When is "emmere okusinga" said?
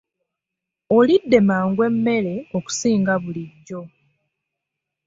1.89-3.13